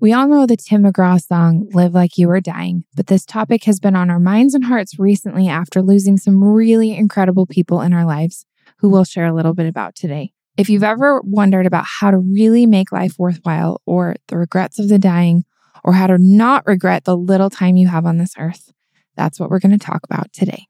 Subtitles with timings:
[0.00, 3.64] We all know the Tim McGraw song, Live Like You Are Dying, but this topic
[3.64, 7.92] has been on our minds and hearts recently after losing some really incredible people in
[7.92, 10.30] our lives who we'll share a little bit about today.
[10.56, 14.88] If you've ever wondered about how to really make life worthwhile, or the regrets of
[14.88, 15.44] the dying,
[15.82, 18.72] or how to not regret the little time you have on this earth,
[19.16, 20.68] that's what we're going to talk about today.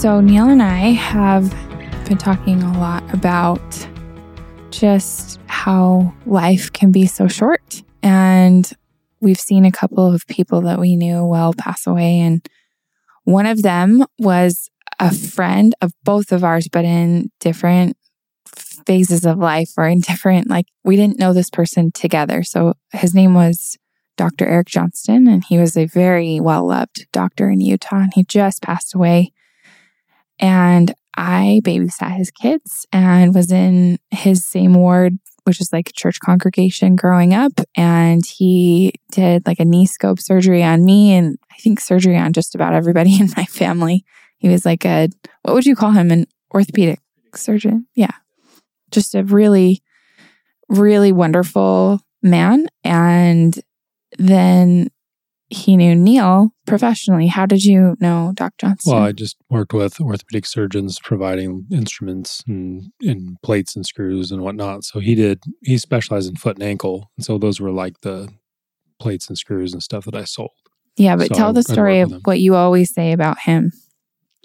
[0.00, 1.50] So, Neil and I have
[2.06, 3.60] been talking a lot about
[4.70, 7.82] just how life can be so short.
[8.02, 8.66] And
[9.20, 12.18] we've seen a couple of people that we knew well pass away.
[12.18, 12.48] And
[13.24, 17.98] one of them was a friend of both of ours, but in different
[18.86, 22.42] phases of life or in different, like, we didn't know this person together.
[22.42, 23.76] So his name was
[24.16, 24.46] Dr.
[24.46, 28.62] Eric Johnston, and he was a very well loved doctor in Utah, and he just
[28.62, 29.34] passed away
[30.40, 36.18] and I babysat his kids and was in his same ward, which is like church
[36.18, 37.52] congregation growing up.
[37.76, 42.32] And he did like a knee scope surgery on me and I think surgery on
[42.32, 44.04] just about everybody in my family.
[44.38, 45.10] He was like a,
[45.42, 46.10] what would you call him?
[46.10, 47.00] An orthopedic
[47.34, 47.86] surgeon?
[47.94, 48.14] Yeah.
[48.90, 49.82] Just a really,
[50.68, 52.66] really wonderful man.
[52.82, 53.58] And
[54.18, 54.88] then
[55.50, 57.26] he knew Neil professionally.
[57.26, 58.68] How did you know Dr.
[58.68, 58.92] Johnson?
[58.92, 64.42] Well, I just worked with orthopedic surgeons providing instruments and, and, plates and screws and
[64.42, 64.84] whatnot.
[64.84, 67.10] So he did, he specialized in foot and ankle.
[67.16, 68.32] And so those were like the
[69.00, 70.52] plates and screws and stuff that I sold.
[70.96, 73.72] Yeah, but so tell the story of what you always say about him.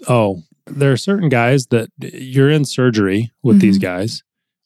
[0.08, 3.60] Oh, there are certain guys that you're in surgery with mm-hmm.
[3.60, 4.22] these guys,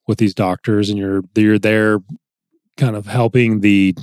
[0.07, 1.99] with these doctors, and you're you're there
[2.77, 3.95] kind of helping the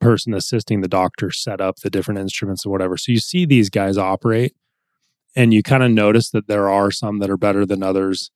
[0.00, 2.96] person assisting the doctor set up the different instruments or whatever.
[2.96, 4.54] So you see these guys operate
[5.36, 8.30] and you kind of notice that there are some that are better than others.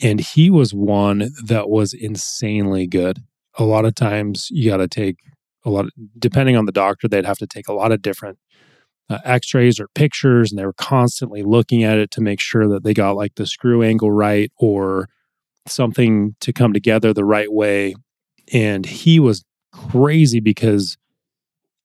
[0.00, 3.20] And he was one that was insanely good.
[3.58, 5.16] A lot of times you got to take
[5.64, 8.38] a lot, of, depending on the doctor, they'd have to take a lot of different
[9.10, 10.50] uh, x rays or pictures.
[10.50, 13.46] And they were constantly looking at it to make sure that they got like the
[13.46, 15.08] screw angle right or
[15.66, 17.94] something to come together the right way.
[18.52, 20.96] And he was crazy because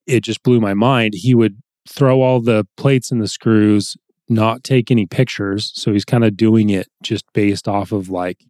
[0.05, 1.13] it just blew my mind.
[1.15, 3.97] He would throw all the plates and the screws,
[4.29, 5.71] not take any pictures.
[5.75, 8.43] So he's kind of doing it just based off of like,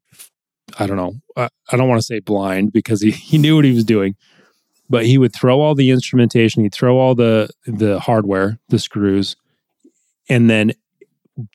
[0.79, 1.13] I don't know.
[1.35, 4.15] I, I don't want to say blind because he, he knew what he was doing,
[4.89, 9.35] but he would throw all the instrumentation, he'd throw all the the hardware, the screws,
[10.29, 10.71] and then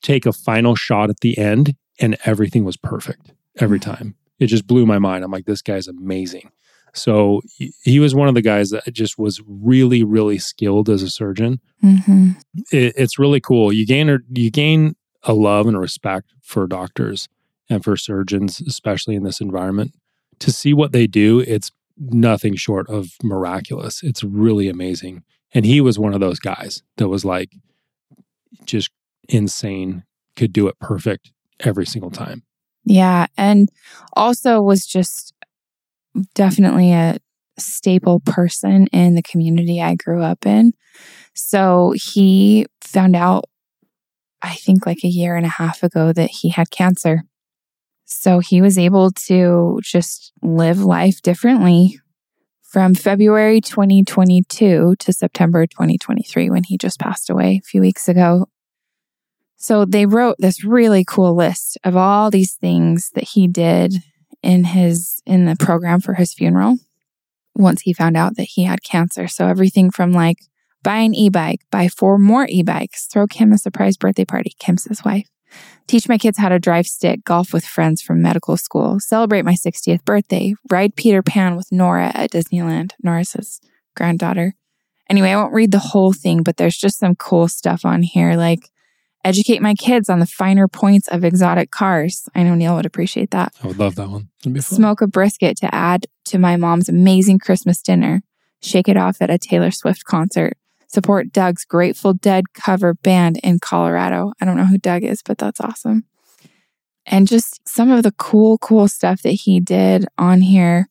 [0.02, 3.82] take a final shot at the end, and everything was perfect every mm.
[3.82, 4.14] time.
[4.38, 5.24] It just blew my mind.
[5.24, 6.50] I'm like, this guy's amazing.
[6.94, 7.40] So
[7.82, 11.60] he was one of the guys that just was really, really skilled as a surgeon.
[11.82, 12.32] Mm-hmm.
[12.70, 13.72] It, it's really cool.
[13.72, 17.28] You gain a, you gain a love and a respect for doctors
[17.70, 19.94] and for surgeons, especially in this environment.
[20.40, 24.02] To see what they do, it's nothing short of miraculous.
[24.02, 25.22] It's really amazing.
[25.54, 27.54] And he was one of those guys that was like
[28.64, 28.90] just
[29.28, 30.04] insane,
[30.36, 32.42] could do it perfect every single time.
[32.84, 33.26] Yeah.
[33.36, 33.70] And
[34.14, 35.32] also was just
[36.34, 37.18] definitely a
[37.58, 40.72] staple person in the community I grew up in.
[41.34, 43.44] So he found out,
[44.40, 47.22] I think like a year and a half ago, that he had cancer.
[48.04, 51.98] So he was able to just live life differently
[52.62, 58.46] from February 2022 to September 2023 when he just passed away a few weeks ago.
[59.56, 63.94] So they wrote this really cool list of all these things that he did
[64.42, 66.76] in his in the program for his funeral
[67.54, 69.28] once he found out that he had cancer.
[69.28, 70.38] So everything from like
[70.82, 75.04] buy an e-bike, buy four more e-bikes, throw Kim a surprise birthday party, Kim's his
[75.04, 75.28] wife.
[75.86, 79.54] Teach my kids how to drive stick, golf with friends from medical school, celebrate my
[79.54, 82.92] 60th birthday, ride Peter Pan with Nora at Disneyland.
[83.02, 83.60] Nora's his
[83.94, 84.54] granddaughter.
[85.10, 88.34] Anyway, I won't read the whole thing, but there's just some cool stuff on here
[88.34, 88.70] like
[89.24, 92.28] educate my kids on the finer points of exotic cars.
[92.34, 93.54] I know Neil would appreciate that.
[93.62, 94.28] I would love that one.
[94.60, 98.22] Smoke a brisket to add to my mom's amazing Christmas dinner.
[98.60, 100.56] Shake it off at a Taylor Swift concert.
[100.88, 104.32] Support Doug's Grateful Dead cover band in Colorado.
[104.40, 106.04] I don't know who Doug is, but that's awesome.
[107.06, 110.88] And just some of the cool, cool stuff that he did on here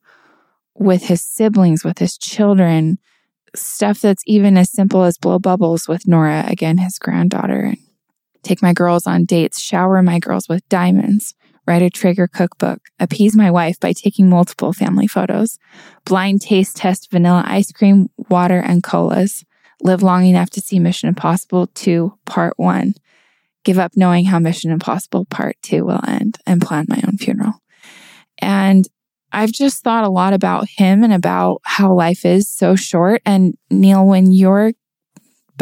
[0.73, 2.97] with his siblings, with his children,
[3.55, 7.75] stuff that's even as simple as blow bubbles with Nora, again, his granddaughter
[8.43, 11.33] take my girls on dates, shower my girls with diamonds,
[11.67, 15.57] write a Traeger cookbook, appease my wife by taking multiple family photos,
[16.05, 19.43] blind taste test vanilla ice cream, water, and colas,
[19.81, 22.93] live long enough to see Mission Impossible 2 Part 1,
[23.63, 27.53] give up knowing how Mission Impossible Part 2 will end, and plan my own funeral.
[28.39, 28.87] And
[29.31, 33.21] I've just thought a lot about him and about how life is so short.
[33.25, 34.73] And Neil, when your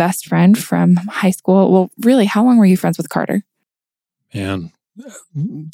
[0.03, 3.43] best friend from high school, well, really, how long were you friends with Carter?
[4.33, 4.71] Man,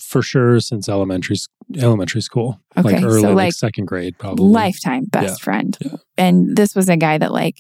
[0.02, 1.38] for sure since elementary
[1.78, 4.46] elementary school, Okay, like early, so like, like second grade, probably.
[4.48, 5.78] lifetime best Yeah, friend.
[5.82, 5.98] yeah.
[6.18, 7.58] And this was a guy that like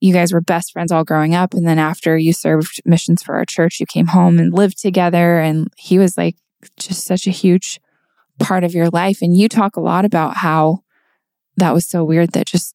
[0.00, 3.34] you guys were best friends all growing up and then after you served missions for
[3.34, 6.36] our church you came home and lived together and he was like
[6.76, 7.80] just such a huge
[8.38, 10.80] part of your life and you talk a lot about how
[11.56, 12.74] that was so weird that just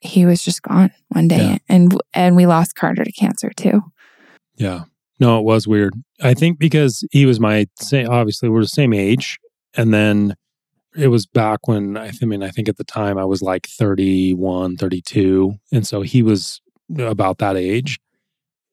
[0.00, 1.58] he was just gone one day Yeah.
[1.68, 3.82] and and we lost Carter to cancer too.
[4.56, 4.84] Yeah.
[5.18, 5.94] No, it was weird.
[6.22, 9.38] I think because he was my same, obviously we're the same age.
[9.76, 10.34] And then
[10.96, 13.42] it was back when I, th- I mean, I think at the time I was
[13.42, 15.54] like 31, 32.
[15.72, 16.60] And so he was
[16.98, 18.00] about that age.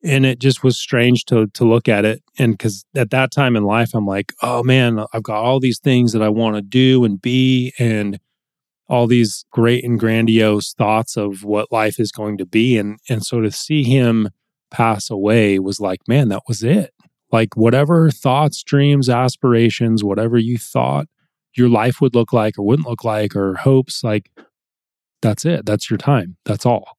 [0.04, 2.24] And it just was strange to to look at it.
[2.40, 5.80] And because at that time in life, I'm like, oh man, I've got all these
[5.80, 8.20] things that I want to do and be, and
[8.90, 12.78] all these great and grandiose thoughts of what life is going to be.
[12.78, 14.30] And and so to see him
[14.72, 16.94] pass away was like, man, that was it.
[17.32, 21.08] Like whatever thoughts, dreams, aspirations, whatever you thought
[21.56, 24.30] your life would look like or wouldn't look like, or hopes, like
[25.22, 25.66] that's it.
[25.66, 26.38] That's your time.
[26.46, 26.98] That's all.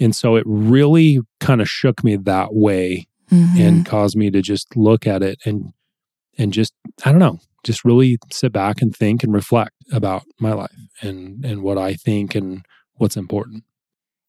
[0.00, 3.58] And so it really kind of shook me that way Mm-hmm.
[3.58, 5.72] and caused me to just look at it and
[6.38, 6.72] and just
[7.04, 10.70] I don't know, just really sit back and think and reflect about my life
[11.00, 12.64] and and what I think and
[12.94, 13.64] what's important.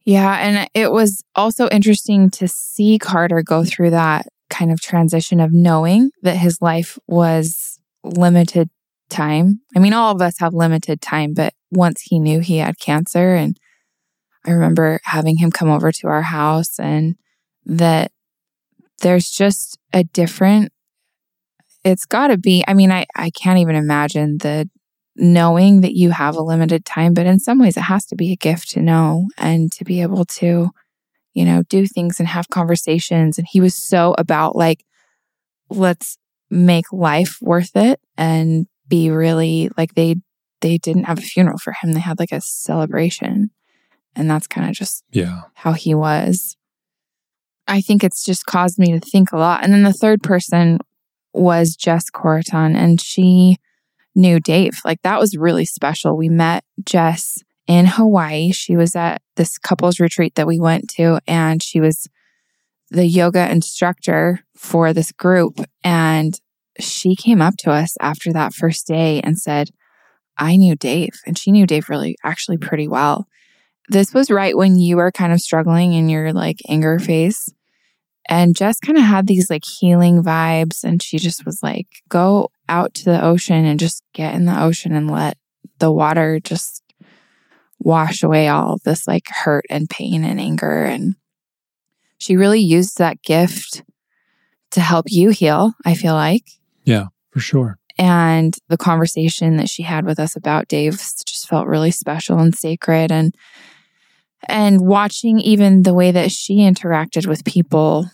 [0.06, 0.38] Yeah.
[0.38, 5.52] And it was also interesting to see Carter go through that kind of transition of
[5.52, 8.70] knowing that his life was limited
[9.10, 9.62] time.
[9.76, 13.34] I mean, all of us have limited time, but once he knew he had cancer,
[13.36, 13.58] and
[14.46, 17.16] I remember having him come over to our house, and
[17.66, 18.12] that
[19.02, 20.72] there's just a different,
[21.86, 24.68] it's got to be, I mean, I, I can't even imagine the
[25.16, 28.34] knowing that you have a limited time, but in some ways it has to be
[28.34, 30.72] a gift to know and to be able to,
[31.34, 33.38] you know, do things and have conversations.
[33.38, 34.84] And he was so about like,
[35.70, 36.18] let's
[36.50, 40.16] make life worth it and be really like they
[40.62, 41.92] they didn't have a funeral for him.
[41.92, 43.52] They had like a celebration.
[44.16, 45.42] And that's kind of just Yeah.
[45.54, 46.56] how he was.
[47.68, 49.64] I think it's just caused me to think a lot.
[49.64, 50.80] And then the third person
[51.36, 53.58] was Jess Coraton, and she
[54.16, 54.80] knew Dave.
[54.86, 56.18] Like that was really special.
[56.18, 58.52] We met Jess in Hawaii.
[58.52, 62.08] She was at this couples retreat that we went to, and she was
[62.90, 65.60] the yoga instructor for this group.
[65.84, 66.40] And
[66.80, 69.70] she came up to us after that first day and said,
[70.38, 71.14] I knew Dave.
[71.26, 73.28] And she knew Dave really actually pretty well
[73.90, 77.54] this was right when you were kind of struggling in your like anger phase.
[78.28, 80.84] And Jess kind of had these like healing vibes.
[80.84, 84.62] And she just was like, go out to the ocean and just get in the
[84.62, 85.38] ocean and let
[85.80, 86.82] the water just
[87.80, 90.84] wash away all this like hurt and pain and anger.
[90.84, 91.16] And
[92.18, 93.84] she really used that gift
[94.72, 96.46] to help you heal, I feel like.
[96.84, 97.78] Yeah, for sure.
[97.98, 102.54] And the conversation that she had with us about Dave just felt really special and
[102.54, 103.12] sacred.
[103.12, 103.36] And
[104.48, 108.10] and watching even the way that she interacted with people.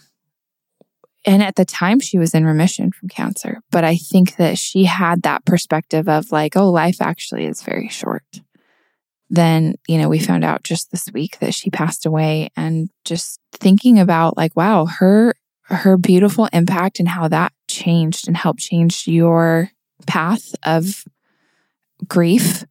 [1.25, 3.61] And at the time, she was in remission from cancer.
[3.69, 7.89] But I think that she had that perspective of like, oh, life actually is very
[7.89, 8.23] short.
[9.29, 13.39] Then, you know, we found out just this week that she passed away and just
[13.53, 19.07] thinking about like, wow, her her beautiful impact and how that changed and helped change
[19.07, 19.71] your
[20.05, 21.05] path of
[22.07, 22.65] grief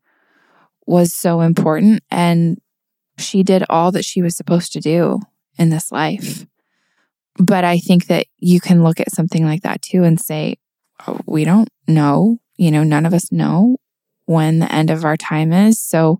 [0.87, 2.03] was so important.
[2.11, 2.59] And
[3.17, 5.21] she did all that she was supposed to do
[5.57, 6.47] in this life.
[7.39, 10.57] But I think that you can look at something like that too and say,
[11.07, 12.39] oh, we don't know.
[12.57, 13.77] You know, none of us know
[14.27, 15.79] when the end of our time is.
[15.79, 16.19] So,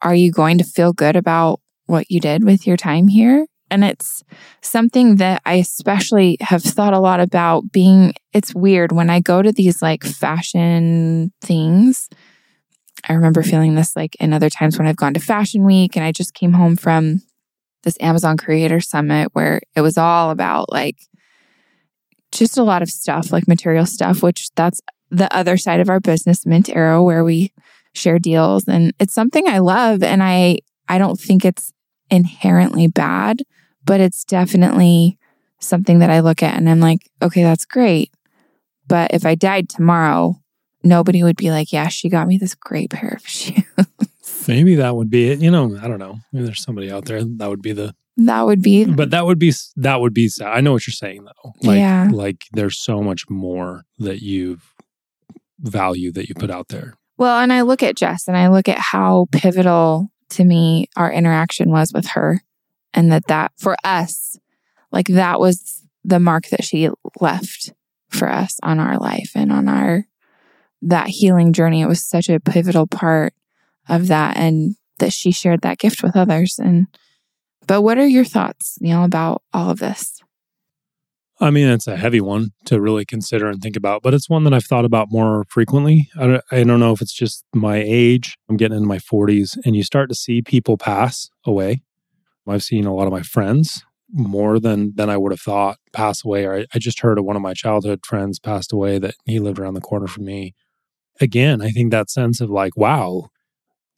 [0.00, 3.46] are you going to feel good about what you did with your time here?
[3.70, 4.22] And it's
[4.62, 9.42] something that I especially have thought a lot about being, it's weird when I go
[9.42, 12.08] to these like fashion things.
[13.08, 16.04] I remember feeling this like in other times when I've gone to Fashion Week and
[16.04, 17.22] I just came home from
[17.82, 20.96] this Amazon Creator Summit where it was all about like
[22.32, 24.80] just a lot of stuff, like material stuff, which that's
[25.10, 27.52] the other side of our business, Mint Arrow, where we
[27.94, 28.68] share deals.
[28.68, 30.02] And it's something I love.
[30.02, 30.58] And I
[30.88, 31.72] I don't think it's
[32.10, 33.42] inherently bad,
[33.84, 35.18] but it's definitely
[35.60, 38.12] something that I look at and I'm like, okay, that's great.
[38.86, 40.36] But if I died tomorrow,
[40.82, 43.64] nobody would be like, yeah, she got me this great pair of shoes.
[44.48, 45.40] Maybe that would be it.
[45.40, 46.18] You know, I don't know.
[46.32, 47.94] Maybe there's somebody out there that would be the.
[48.16, 50.28] that would be, But that would be that would be.
[50.28, 50.48] sad.
[50.48, 51.52] I know what you're saying though.
[51.62, 52.08] Like, Yeah.
[52.10, 54.58] like there's so much more that you
[55.60, 56.94] value that you put out there.
[57.16, 61.12] well, and I look at Jess and I look at how pivotal to me our
[61.12, 62.42] interaction was with her.
[62.94, 64.38] And that that for us,
[64.92, 66.88] like that was the mark that she
[67.20, 67.72] left
[68.08, 70.06] for us on our life and on our
[70.80, 71.82] that healing journey.
[71.82, 73.34] It was such a pivotal part
[73.88, 76.58] of that and that she shared that gift with others.
[76.58, 76.86] And
[77.66, 80.20] but what are your thoughts, Neil, about all of this?
[81.40, 84.42] I mean, it's a heavy one to really consider and think about, but it's one
[84.44, 86.08] that I've thought about more frequently.
[86.18, 88.36] I don't, I don't know if it's just my age.
[88.48, 91.82] I'm getting into my 40s, and you start to see people pass away.
[92.48, 96.24] I've seen a lot of my friends more than than I would have thought pass
[96.24, 96.46] away.
[96.46, 99.38] Or I, I just heard of one of my childhood friends passed away that he
[99.38, 100.54] lived around the corner from me.
[101.20, 103.28] Again, I think that sense of like, wow,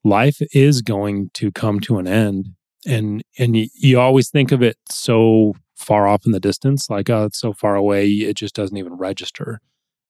[0.05, 2.51] life is going to come to an end,
[2.87, 7.25] and and you, always think of it so far off in the distance, like, oh,
[7.25, 9.61] it's so far away, it just doesn't even register.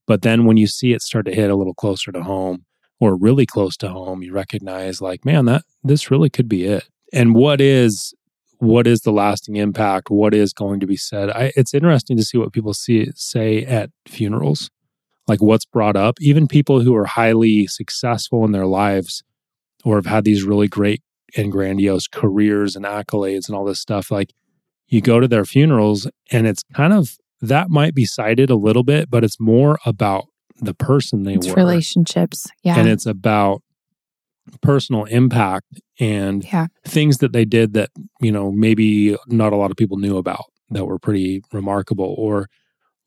[0.06, 2.64] But then when you see it start to hit a little closer to home
[2.98, 6.88] or really close to home, you recognize, like, man, that this really could be it.
[7.12, 8.14] And what is
[8.58, 10.10] what is the lasting impact?
[10.10, 11.30] What is going to be said?
[11.30, 14.70] I, it's interesting to see what people see say at funerals,
[15.26, 16.16] like what's brought up.
[16.20, 19.22] Even people who are highly successful in their lives
[19.84, 21.02] or have had these really great
[21.36, 24.32] and grandiose careers and accolades and all this stuff, like
[24.88, 28.82] you go to their funerals and it's kind of that might be cited a little
[28.82, 30.26] bit, but it's more about
[30.60, 31.54] the person they It's were.
[31.54, 32.46] relationships.
[32.62, 32.78] Yeah.
[32.78, 33.62] And it's about
[34.60, 36.66] personal impact and yeah.
[36.84, 40.46] things that they did that, you know, maybe not a lot of people knew about
[40.70, 42.48] that were pretty remarkable or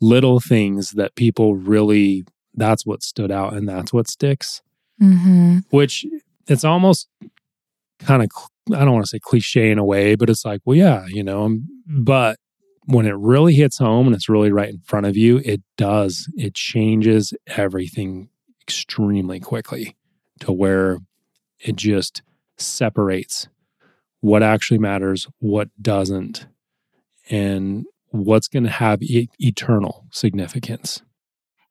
[0.01, 2.23] little things that people really
[2.55, 4.61] that's what stood out and that's what sticks
[4.99, 6.05] hmm which
[6.47, 7.07] it's almost
[7.99, 8.29] kind of
[8.73, 11.23] I don't want to say cliche in a way, but it's like, well, yeah, you
[11.23, 12.37] know, um, but
[12.85, 16.29] when it really hits home and it's really right in front of you, it does.
[16.35, 18.29] It changes everything
[18.61, 19.95] extremely quickly
[20.41, 20.99] to where
[21.59, 22.21] it just
[22.57, 23.47] separates
[24.21, 26.47] what actually matters, what doesn't,
[27.29, 31.01] and what's going to have e- eternal significance.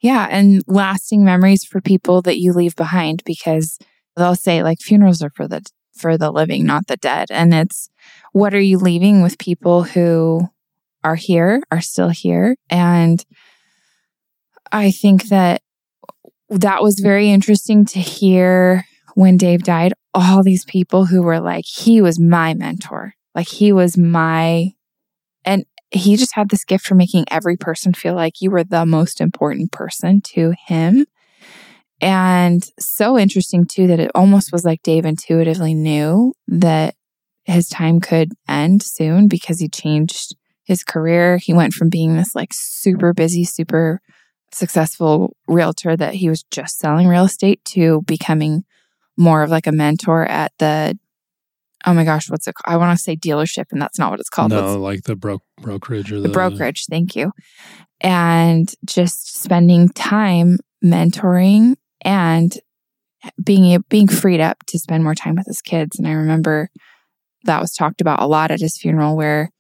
[0.00, 0.26] Yeah.
[0.30, 3.78] And lasting memories for people that you leave behind because
[4.16, 5.62] they'll say like funerals are for the
[5.94, 7.28] for the living, not the dead.
[7.30, 7.88] And it's
[8.32, 10.48] what are you leaving with people who
[11.04, 12.56] are here, are still here?
[12.70, 13.24] And
[14.70, 15.62] I think that
[16.48, 19.92] that was very interesting to hear when Dave died.
[20.14, 23.14] All these people who were like, he was my mentor.
[23.34, 24.72] Like he was my,
[25.44, 28.86] and he just had this gift for making every person feel like you were the
[28.86, 31.06] most important person to him.
[32.02, 36.96] And so interesting too that it almost was like Dave intuitively knew that
[37.44, 41.38] his time could end soon because he changed his career.
[41.38, 44.00] He went from being this like super busy, super
[44.52, 48.64] successful realtor that he was just selling real estate to becoming
[49.16, 50.98] more of like a mentor at the
[51.84, 52.72] oh my gosh, what's it called?
[52.74, 54.50] I want to say dealership, and that's not what it's called.
[54.50, 56.86] no, What's- like the bro- brokerage or the, the brokerage.
[56.88, 57.32] Thank you.
[58.00, 62.58] And just spending time mentoring and
[63.42, 65.98] being being freed up to spend more time with his kids.
[65.98, 66.70] And I remember
[67.44, 69.50] that was talked about a lot at his funeral, where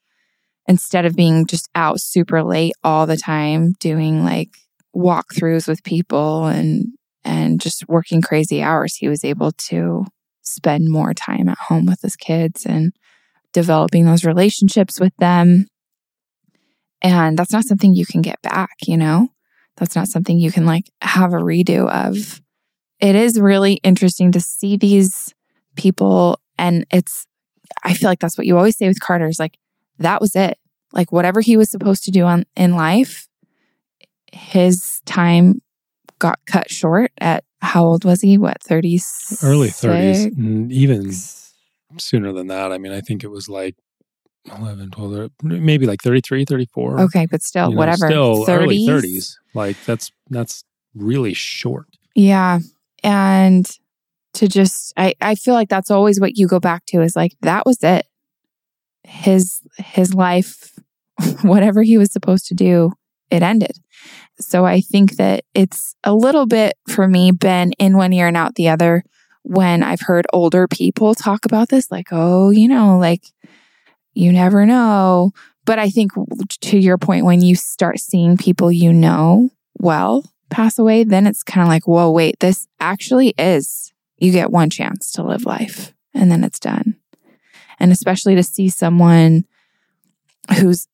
[0.66, 4.50] instead of being just out super late all the time, doing like
[4.94, 6.86] walkthroughs with people and
[7.24, 10.04] and just working crazy hours, he was able to
[10.42, 12.92] spend more time at home with his kids and
[13.52, 15.66] developing those relationships with them.
[17.00, 19.28] And that's not something you can get back, you know?
[19.76, 22.40] That's not something you can like have a redo of.
[23.00, 25.34] It is really interesting to see these
[25.76, 26.40] people.
[26.58, 27.26] And it's,
[27.82, 29.58] I feel like that's what you always say with Carter is like,
[29.98, 30.58] that was it.
[30.92, 33.26] Like, whatever he was supposed to do on, in life,
[34.30, 35.62] his time
[36.18, 38.36] got cut short at how old was he?
[38.36, 39.00] What, 30?
[39.42, 41.12] early 30s, and even
[41.98, 42.72] sooner than that.
[42.72, 43.76] I mean, I think it was like
[44.50, 47.00] 11, 12, or maybe like 33, 34.
[47.02, 48.06] Okay, but still, you know, whatever.
[48.06, 49.04] Still early 30s?
[49.04, 49.34] 30s.
[49.54, 51.86] Like that's that's really short.
[52.14, 52.58] Yeah.
[53.02, 53.68] And
[54.34, 57.34] to just I, I feel like that's always what you go back to is like
[57.42, 58.06] that was it.
[59.04, 60.72] His his life,
[61.42, 62.92] whatever he was supposed to do,
[63.30, 63.78] it ended.
[64.40, 68.36] So I think that it's a little bit for me been in one ear and
[68.36, 69.04] out the other
[69.42, 73.24] when I've heard older people talk about this, like, oh, you know, like
[74.14, 75.32] you never know.
[75.64, 76.12] But I think
[76.62, 81.42] to your point, when you start seeing people you know well pass away, then it's
[81.42, 85.92] kind of like, whoa, wait, this actually is, you get one chance to live life
[86.14, 86.96] and then it's done.
[87.78, 89.44] And especially to see someone
[90.58, 90.88] who's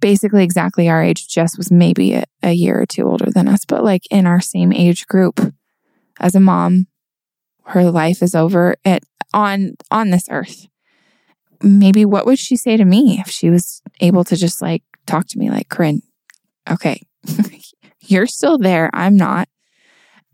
[0.00, 3.64] basically exactly our age, Jess was maybe a, a year or two older than us,
[3.64, 5.54] but like in our same age group
[6.20, 6.86] as a mom,
[7.66, 9.02] her life is over at
[9.32, 10.66] on on this earth.
[11.64, 15.26] Maybe what would she say to me if she was able to just like talk
[15.28, 16.02] to me like, Corrine,
[16.70, 17.00] okay,
[18.00, 18.90] you're still there.
[18.92, 19.48] I'm not.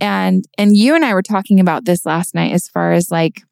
[0.01, 3.43] And and you and I were talking about this last night as far as like,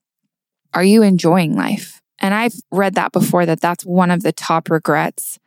[0.74, 2.00] are you enjoying life?
[2.20, 5.38] And I've read that before that that's one of the top regrets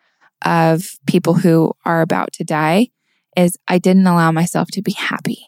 [0.44, 2.88] of people who are about to die
[3.36, 5.48] is I didn't allow myself to be happy.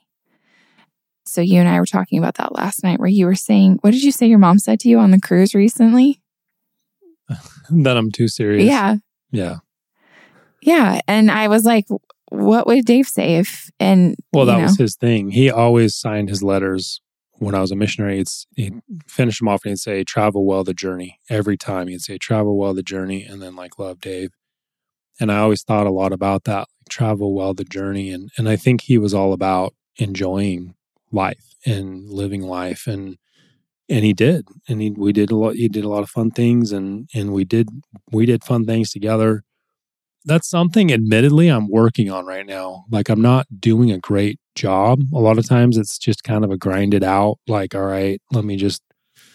[1.26, 3.92] So you and I were talking about that last night where you were saying, what
[3.92, 6.22] did you say your mom said to you on the cruise recently?
[7.70, 8.68] that I'm too serious.
[8.68, 8.98] Yeah.
[9.32, 9.58] Yeah.
[10.62, 11.02] Yeah.
[11.08, 11.86] And I was like,
[12.30, 15.32] what would Dave say if, and Well, that you was his thing.
[15.32, 17.00] He always signed his letters
[17.34, 18.20] when I was a missionary.
[18.20, 22.02] It's he'd finish them off and he'd say, "Travel well the journey." Every time he'd
[22.02, 24.32] say, "Travel well the journey," and then like "Love Dave."
[25.20, 28.56] And I always thought a lot about that, travel well the journey, and and I
[28.56, 30.74] think he was all about enjoying
[31.12, 33.18] life and living life, and
[33.90, 35.56] and he did, and he we did a lot.
[35.56, 37.70] He did a lot of fun things, and and we did
[38.12, 39.44] we did fun things together.
[40.26, 42.86] That's something, admittedly, I'm working on right now.
[42.90, 45.02] Like I'm not doing a great job.
[45.14, 47.40] A lot of times, it's just kind of a grinded out.
[47.48, 48.82] Like, all right, let me just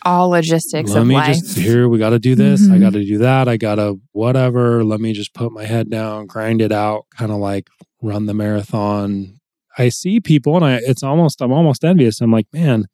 [0.04, 1.26] all logistics let of me life.
[1.38, 2.80] just here we got to do this i Mhm.
[2.80, 6.26] got to do that i got to whatever let me just put my head down
[6.26, 7.66] grind it out kind of like
[8.00, 9.40] run the marathon
[9.76, 12.86] i see people and i it's almost i'm almost envious i'm like man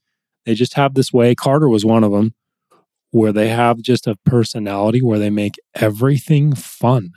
[0.45, 2.35] they just have this way carter was one of them
[3.11, 7.13] where they have just a personality where they make everything fun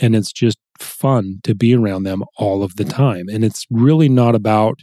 [0.00, 4.08] and it's just fun to be around them all of the time and it's really
[4.08, 4.80] not about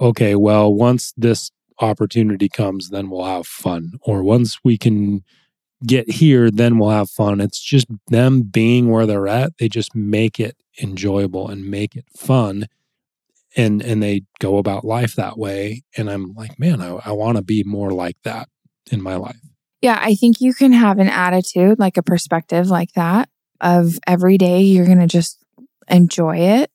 [0.00, 3.92] okay well once this opportunity comes, then we'll have fun.
[4.02, 5.22] Or once we can
[5.86, 7.40] get here, then we'll have fun.
[7.40, 9.56] It's just them being where they're at.
[9.58, 12.66] They just make it enjoyable and make it fun.
[13.56, 15.82] And and they go about life that way.
[15.96, 18.48] And I'm like, man, I, I want to be more like that
[18.92, 19.36] in my life.
[19.82, 23.28] Yeah, I think you can have an attitude, like a perspective like that
[23.60, 25.42] of every day you're going to just
[25.88, 26.70] enjoy it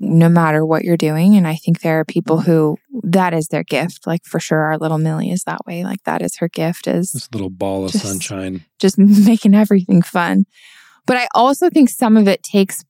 [0.00, 1.36] no matter what you're doing.
[1.36, 4.06] And I think there are people who that is their gift.
[4.06, 5.84] Like for sure, our little Millie is that way.
[5.84, 8.64] Like that is her gift is This little ball of Just- sunshine.
[8.80, 10.44] just making everything fun.
[11.06, 12.84] But I also think some of it takes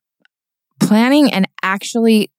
[0.81, 2.31] planning and actually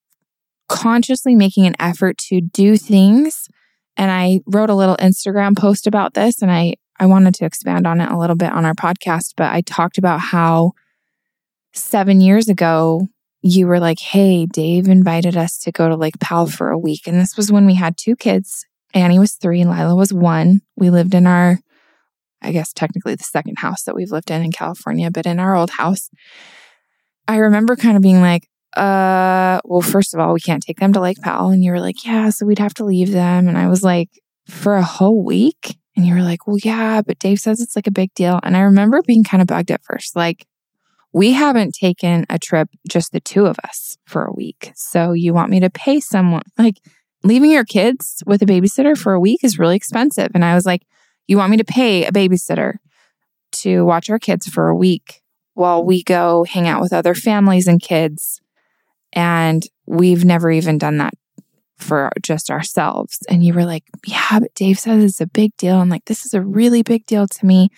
[0.69, 3.47] consciously making an effort to do things.
[3.97, 7.88] And I wrote a little Instagram post about this and I I wanted to expand
[7.88, 10.73] on it a little bit on our podcast, but I talked about how
[11.73, 13.08] 7 years ago
[13.41, 17.08] you were like, "Hey, Dave invited us to go to Lake Powell for a week."
[17.08, 18.65] And this was when we had two kids.
[18.93, 20.62] Annie was 3 and Lila was 1.
[20.78, 21.60] We lived in our
[22.43, 25.56] I guess technically the second house that we've lived in in California, but in our
[25.56, 26.10] old house,
[27.28, 30.93] I remember kind of being like, uh, well, first of all, we can't take them
[30.93, 31.49] to Lake Powell.
[31.49, 33.47] And you were like, yeah, so we'd have to leave them.
[33.47, 34.09] And I was like,
[34.47, 35.77] for a whole week?
[35.95, 38.39] And you were like, well, yeah, but Dave says it's like a big deal.
[38.43, 40.15] And I remember being kind of bugged at first.
[40.15, 40.47] Like,
[41.12, 44.71] we haven't taken a trip, just the two of us, for a week.
[44.75, 46.41] So you want me to pay someone?
[46.57, 46.79] Like,
[47.23, 50.29] leaving your kids with a babysitter for a week is really expensive.
[50.33, 50.81] And I was like,
[51.27, 52.77] you want me to pay a babysitter
[53.53, 55.21] to watch our kids for a week
[55.53, 58.41] while we go hang out with other families and kids.
[59.13, 61.13] And we've never even done that
[61.78, 63.19] for just ourselves.
[63.30, 65.76] And you were like, yeah, but Dave says it's a big deal.
[65.76, 67.69] I'm like, this is a really big deal to me.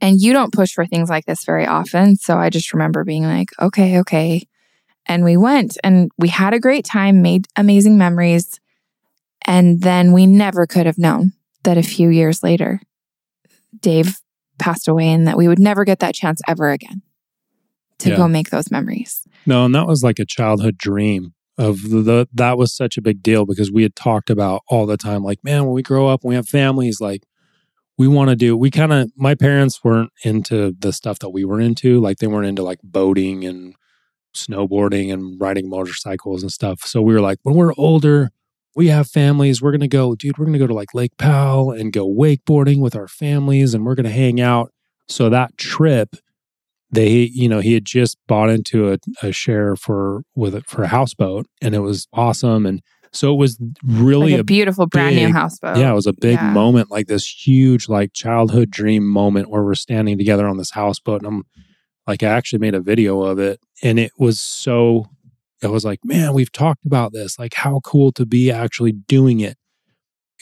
[0.00, 2.16] And you don't push for things like this very often.
[2.16, 4.42] So I just remember being like, okay, okay.
[5.06, 8.60] And we went and we had a great time, made amazing memories.
[9.46, 11.32] And then we never could have known
[11.62, 12.80] that a few years later,
[13.80, 14.20] Dave
[14.58, 17.02] passed away and that we would never get that chance ever again
[18.02, 18.16] to Yeah.
[18.16, 19.26] go make those memories.
[19.46, 23.22] No, and that was like a childhood dream of the, that was such a big
[23.22, 26.24] deal because we had talked about all the time like man when we grow up
[26.24, 27.24] when we have families like
[27.98, 31.44] we want to do we kind of my parents weren't into the stuff that we
[31.44, 33.74] were into like they weren't into like boating and
[34.34, 38.30] snowboarding and riding motorcycles and stuff so we were like when we're older
[38.74, 41.16] we have families we're going to go dude we're going to go to like Lake
[41.18, 44.72] Powell and go wakeboarding with our families and we're going to hang out
[45.06, 46.16] so that trip
[46.92, 50.82] they you know he had just bought into a, a share for with it for
[50.84, 52.82] a houseboat and it was awesome and
[53.14, 55.76] so it was really like a, a beautiful brand new houseboat.
[55.76, 56.50] yeah it was a big Yeah.
[56.52, 61.22] moment like this huge like childhood dream moment where we're standing together on this houseboat
[61.22, 61.42] and i'm
[62.06, 65.06] like i actually made a video of it and it was so
[65.62, 67.38] it was like, man, we've talked about this.
[67.38, 69.56] Like, how cool to be actually doing it.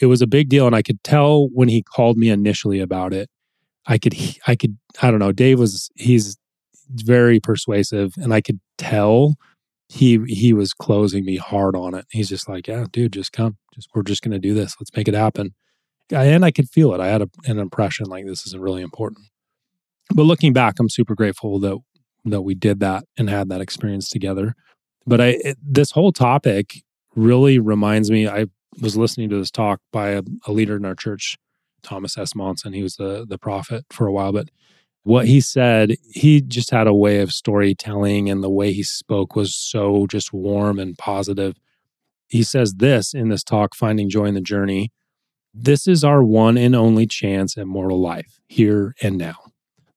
[0.01, 0.65] It was a big deal.
[0.65, 3.29] And I could tell when he called me initially about it,
[3.85, 4.15] I could,
[4.47, 5.31] I could, I don't know.
[5.31, 6.37] Dave was, he's
[6.93, 9.35] very persuasive and I could tell
[9.89, 12.05] he, he was closing me hard on it.
[12.11, 13.57] He's just like, yeah, dude, just come.
[13.73, 14.75] Just, we're just going to do this.
[14.79, 15.53] Let's make it happen.
[16.11, 17.01] And I could feel it.
[17.01, 19.25] I had a, an impression like this is really important.
[20.13, 21.77] But looking back, I'm super grateful that
[22.25, 24.55] that we did that and had that experience together.
[25.05, 26.83] But I it, this whole topic
[27.15, 28.27] really reminds me.
[28.27, 28.47] I
[28.81, 31.37] was listening to this talk by a, a leader in our church,
[31.81, 32.35] Thomas S.
[32.35, 32.73] Monson.
[32.73, 34.49] He was the the prophet for a while, but
[35.03, 39.35] what he said, he just had a way of storytelling, and the way he spoke
[39.35, 41.55] was so just warm and positive.
[42.27, 44.91] He says this in this talk, Finding Joy in the Journey.
[45.53, 49.35] This is our one and only chance at mortal life, here and now.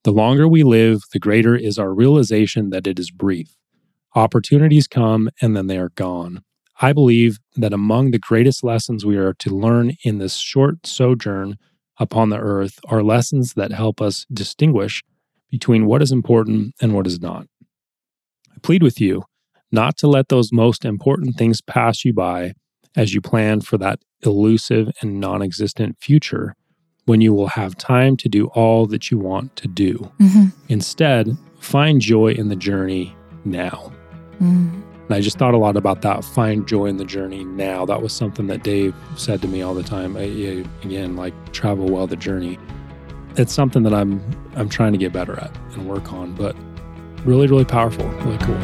[0.03, 3.55] The longer we live, the greater is our realization that it is brief.
[4.15, 6.43] Opportunities come and then they are gone.
[6.81, 11.57] I believe that among the greatest lessons we are to learn in this short sojourn
[11.99, 15.03] upon the earth are lessons that help us distinguish
[15.51, 17.47] between what is important and what is not.
[18.51, 19.25] I plead with you
[19.71, 22.55] not to let those most important things pass you by
[22.97, 26.55] as you plan for that elusive and non existent future
[27.07, 30.11] when you will have time to do all that you want to do.
[30.21, 30.47] Mm-hmm.
[30.69, 33.93] Instead, find joy in the journey now.
[34.41, 34.83] Mm.
[35.07, 36.25] And I just thought a lot about that.
[36.25, 37.85] Find joy in the journey now.
[37.85, 40.17] That was something that Dave said to me all the time.
[40.17, 42.59] Again, like travel well the journey.
[43.37, 44.23] It's something that I'm
[44.57, 46.57] I'm trying to get better at and work on, but
[47.27, 48.59] really, really powerful, really cool.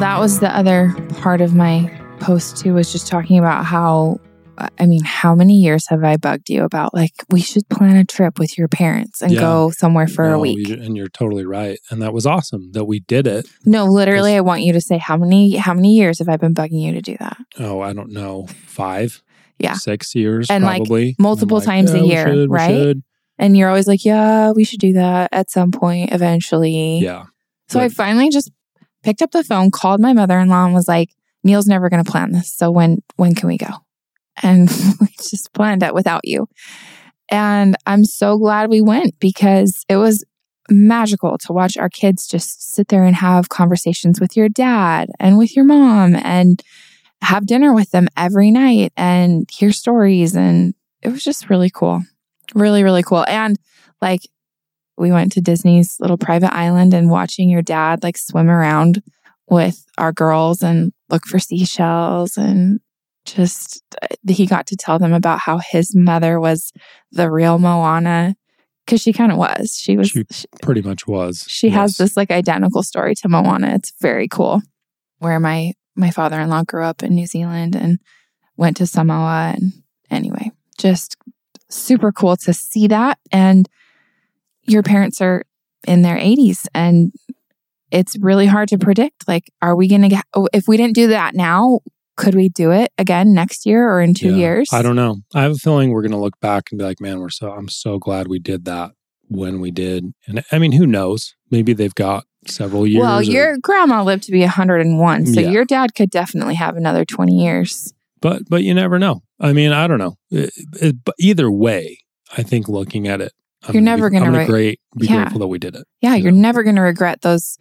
[0.00, 4.20] That was the other part of my post too was just talking about how
[4.56, 8.04] I mean, how many years have I bugged you about like we should plan a
[8.04, 9.40] trip with your parents and yeah.
[9.40, 10.68] go somewhere for no, a week?
[10.68, 13.46] and you're totally right, and that was awesome that we did it.
[13.64, 16.54] No, literally, I want you to say how many how many years have I been
[16.54, 17.36] bugging you to do that?
[17.58, 19.22] Oh, I don't know, five,
[19.58, 22.96] yeah, six years, and probably like multiple like, times yeah, a year, should, right?
[23.38, 26.98] And you're always like, yeah, we should do that at some point eventually.
[26.98, 27.24] Yeah.
[27.68, 28.52] So but, I finally just
[29.02, 31.10] picked up the phone, called my mother-in-law and was like,
[31.42, 32.52] Neil's never going to plan this.
[32.52, 33.83] So when when can we go?
[34.44, 34.68] And
[35.00, 36.46] we just planned it without you.
[37.30, 40.24] And I'm so glad we went because it was
[40.70, 45.36] magical to watch our kids just sit there and have conversations with your dad and
[45.36, 46.62] with your mom and
[47.22, 52.02] have dinner with them every night and hear stories and it was just really cool.
[52.54, 53.24] Really really cool.
[53.28, 53.58] And
[54.00, 54.22] like
[54.96, 59.02] we went to Disney's little private island and watching your dad like swim around
[59.48, 62.80] with our girls and look for seashells and
[63.24, 66.72] just uh, he got to tell them about how his mother was
[67.10, 68.36] the real Moana
[68.84, 69.76] because she kind of was.
[69.76, 71.44] She was she, she pretty much was.
[71.48, 71.76] She yes.
[71.76, 73.74] has this like identical story to Moana.
[73.74, 74.62] It's very cool.
[75.18, 77.98] Where my my father-in-law grew up in New Zealand and
[78.56, 79.72] went to Samoa and
[80.10, 81.16] anyway, just
[81.70, 83.68] super cool to see that and
[84.62, 85.44] your parents are
[85.86, 87.12] in their 80s and
[87.90, 90.94] it's really hard to predict like are we going to get oh, if we didn't
[90.94, 91.80] do that now
[92.16, 94.72] could we do it again next year or in 2 yeah, years?
[94.72, 95.18] I don't know.
[95.34, 97.52] I have a feeling we're going to look back and be like man we're so
[97.52, 98.92] i'm so glad we did that
[99.28, 100.12] when we did.
[100.26, 101.34] And i mean who knows?
[101.50, 105.48] Maybe they've got several years well or, your grandma lived to be 101 so yeah.
[105.48, 107.92] your dad could definitely have another 20 years.
[108.20, 109.22] But but you never know.
[109.40, 110.16] I mean i don't know.
[110.30, 111.98] It, it, but either way
[112.36, 113.32] i think looking at it
[113.66, 114.80] I'm you're never going to re- great.
[114.96, 115.16] Be yeah.
[115.16, 115.86] grateful that we did it.
[116.00, 117.56] Yeah, you are never going to regret those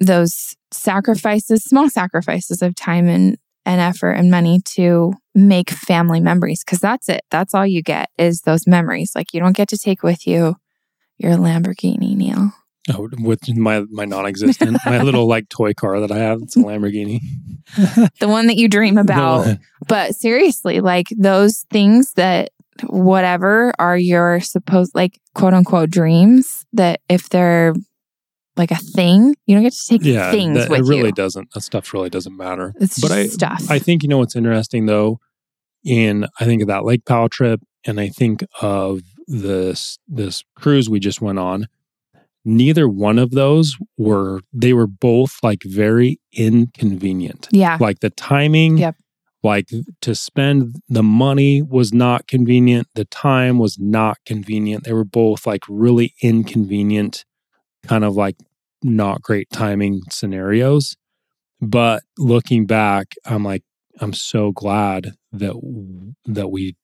[0.00, 6.64] those sacrifices, small sacrifices of time and and effort and money to make family memories
[6.64, 7.22] because that's it.
[7.30, 9.12] That's all you get is those memories.
[9.14, 10.56] Like you don't get to take with you
[11.18, 12.52] your Lamborghini, Neil.
[12.92, 16.40] Oh, with my my non-existent, my little like toy car that I have.
[16.42, 17.20] It's a Lamborghini.
[18.18, 19.56] the one that you dream about.
[19.86, 22.50] but seriously, like those things that
[22.84, 27.74] whatever are your supposed like quote unquote dreams that if they're
[28.56, 31.12] like a thing, you don't get to take yeah, things that, with it really you.
[31.12, 31.52] doesn't.
[31.52, 32.74] That stuff really doesn't matter.
[32.80, 33.70] It's but I, stuff.
[33.70, 35.20] I think you know what's interesting though.
[35.84, 40.88] In I think of that Lake Powell trip, and I think of this this cruise
[40.88, 41.66] we just went on.
[42.44, 44.40] Neither one of those were.
[44.52, 47.48] They were both like very inconvenient.
[47.50, 48.78] Yeah, like the timing.
[48.78, 48.96] Yep
[49.44, 49.68] like
[50.00, 55.46] to spend the money was not convenient the time was not convenient they were both
[55.46, 57.24] like really inconvenient
[57.86, 58.36] kind of like
[58.82, 60.96] not great timing scenarios
[61.60, 63.62] but looking back i'm like
[64.00, 65.52] I'm so glad that
[66.24, 66.76] that we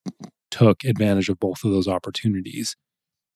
[0.50, 2.76] took advantage of both of those opportunities.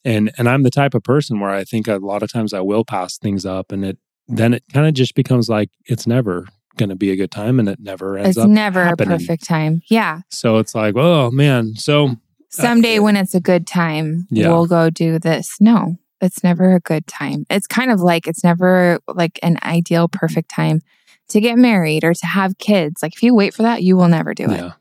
[0.05, 2.61] And and I'm the type of person where I think a lot of times I
[2.61, 3.99] will pass things up and it
[4.29, 6.47] then it kind of just becomes like it's never
[6.77, 9.15] going to be a good time and it never ends it's up never happening.
[9.15, 9.81] a perfect time.
[9.89, 10.21] Yeah.
[10.31, 11.75] So it's like, oh man.
[11.77, 12.15] So uh,
[12.51, 14.49] Someday when it's a good time, Yeah.
[14.49, 15.57] we'll go do this.
[15.61, 17.45] No, it's never a good time.
[17.51, 20.81] It's kind of like it's never like an ideal perfect time
[21.29, 23.03] to get married or to have kids.
[23.03, 24.73] Like if you wait for that, you will never do it.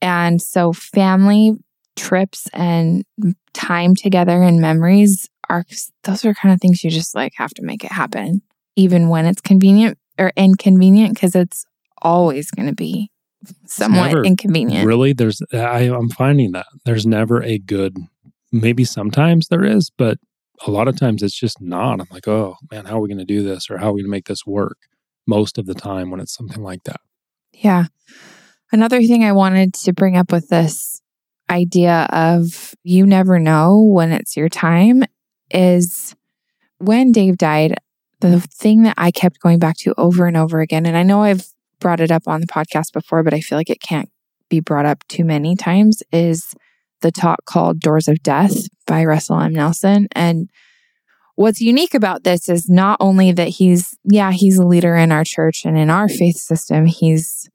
[0.00, 1.52] And so family
[1.96, 3.04] trips and
[3.52, 5.64] time together and memories are
[6.04, 8.40] those are kind of things you just like have to make it happen
[8.76, 11.66] even when it's convenient or inconvenient because it's
[12.00, 13.10] always going to be
[13.66, 14.86] somewhat never inconvenient.
[14.86, 17.96] really, there's I, I'm finding that there's never a good.
[18.54, 20.18] Maybe sometimes there is, but
[20.66, 22.00] a lot of times it's just not.
[22.00, 24.02] I'm like, oh man, how are we going to do this, or how are we
[24.02, 24.78] going to make this work?
[25.26, 27.00] Most of the time, when it's something like that.
[27.52, 27.86] Yeah.
[28.72, 31.00] Another thing I wanted to bring up with this
[31.50, 35.04] idea of you never know when it's your time
[35.50, 36.16] is
[36.78, 37.74] when Dave died,
[38.20, 41.22] the thing that I kept going back to over and over again, and I know
[41.22, 41.46] I've
[41.78, 44.08] brought it up on the podcast before, but I feel like it can't
[44.48, 46.54] be brought up too many times, is
[47.02, 49.52] the talk called Doors of Death by Russell M.
[49.52, 50.08] Nelson.
[50.12, 50.48] And
[51.34, 55.24] what's unique about this is not only that he's, yeah, he's a leader in our
[55.24, 57.48] church and in our faith system, he's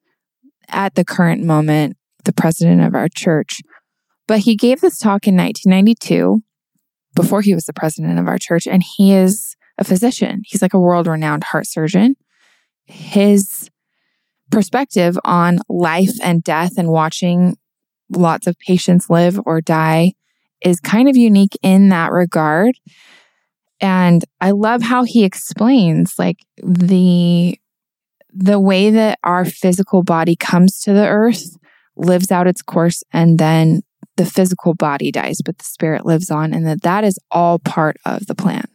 [0.70, 3.62] at the current moment the president of our church.
[4.28, 6.42] But he gave this talk in 1992
[7.16, 10.42] before he was the president of our church, and he is a physician.
[10.46, 12.16] He's like a world renowned heart surgeon.
[12.86, 13.70] His
[14.52, 17.58] perspective on life and death and watching
[18.10, 20.14] lots of patients live or die
[20.62, 22.76] is kind of unique in that regard.
[23.80, 27.60] And I love how he explains like the
[28.34, 31.58] the way that our physical body comes to the earth,
[31.96, 33.82] lives out its course, and then
[34.16, 37.98] the physical body dies, but the spirit lives on, and that that is all part
[38.06, 38.66] of the plan.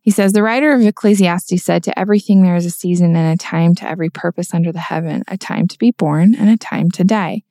[0.00, 3.42] He says, The writer of Ecclesiastes said, To everything there is a season and a
[3.42, 6.90] time to every purpose under the heaven, a time to be born and a time
[6.92, 7.42] to die.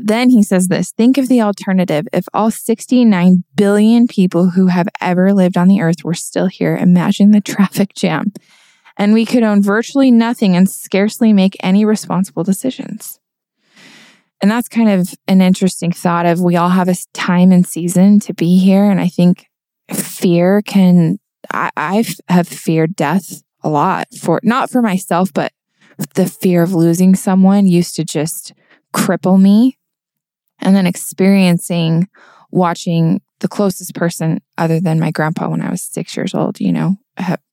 [0.00, 2.06] Then he says this Think of the alternative.
[2.12, 6.76] If all 69 billion people who have ever lived on the earth were still here,
[6.76, 8.32] imagine the traffic jam
[8.98, 13.20] and we could own virtually nothing and scarcely make any responsible decisions.
[14.42, 18.20] And that's kind of an interesting thought of we all have a time and season
[18.20, 18.84] to be here.
[18.84, 19.46] And I think
[19.92, 21.18] fear can,
[21.52, 25.52] I, I have feared death a lot for, not for myself, but
[26.14, 28.52] the fear of losing someone used to just
[28.94, 29.76] cripple me.
[30.60, 32.08] And then experiencing
[32.50, 36.72] watching the closest person other than my grandpa when I was six years old, you
[36.72, 36.96] know,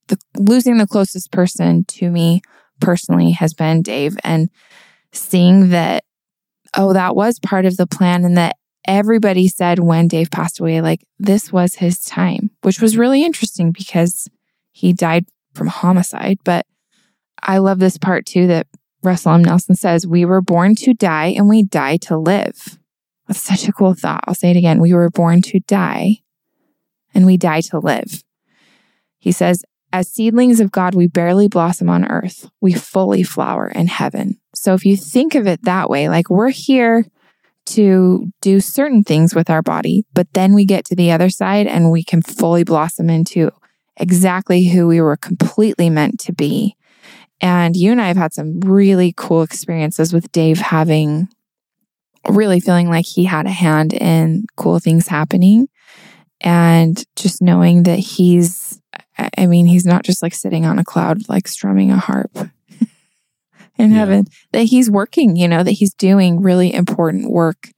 [0.08, 2.42] the, losing the closest person to me
[2.80, 4.48] personally has been Dave and
[5.12, 6.04] seeing that,
[6.76, 10.80] oh, that was part of the plan and that everybody said when Dave passed away,
[10.80, 14.28] like this was his time, which was really interesting because
[14.72, 16.38] he died from homicide.
[16.44, 16.66] But
[17.42, 18.66] I love this part too that
[19.02, 19.44] Russell M.
[19.44, 22.78] Nelson says, We were born to die and we die to live.
[23.26, 24.24] That's such a cool thought.
[24.26, 24.80] I'll say it again.
[24.80, 26.18] We were born to die
[27.14, 28.22] and we die to live.
[29.18, 32.50] He says, as seedlings of God, we barely blossom on earth.
[32.60, 34.38] We fully flower in heaven.
[34.54, 37.06] So if you think of it that way, like we're here
[37.66, 41.66] to do certain things with our body, but then we get to the other side
[41.66, 43.50] and we can fully blossom into
[43.96, 46.76] exactly who we were completely meant to be.
[47.40, 51.28] And you and I have had some really cool experiences with Dave having
[52.28, 55.68] really feeling like he had a hand in cool things happening
[56.40, 58.80] and just knowing that he's
[59.38, 62.30] I- mean, he's not just like sitting on a cloud, like strumming a harp
[63.78, 63.98] in Yeah.
[63.98, 67.70] heaven, that he's working, you know, that he's doing really important work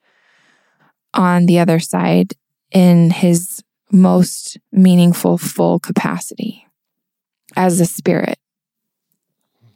[1.15, 2.33] on the other side
[2.73, 6.67] in his most meaningful, full capacity
[7.57, 8.39] as a spirit.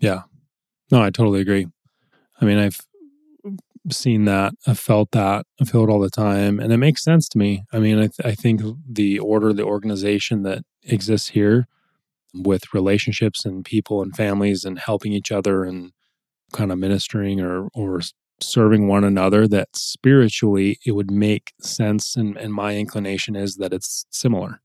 [0.01, 0.23] Yeah.
[0.91, 1.69] No, I totally agree.
[2.41, 2.81] I mean, I've
[3.91, 7.29] seen that, I've felt that, I feel it all the time, and it makes sense
[7.31, 7.65] to me.
[7.73, 11.67] I mean, I, th- I think the order, the organization that exists here
[12.35, 15.93] with relationships and people and families and helping each other and
[16.53, 18.01] kind of ministering or or
[18.41, 23.73] serving one another that spiritually it would make sense and, and my inclination is that
[23.73, 24.62] it's similar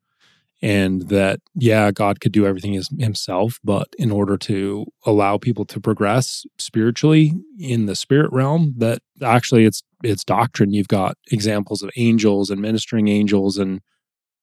[0.61, 5.65] and that yeah god could do everything his, himself but in order to allow people
[5.65, 11.81] to progress spiritually in the spirit realm that actually it's it's doctrine you've got examples
[11.81, 13.81] of angels and ministering angels and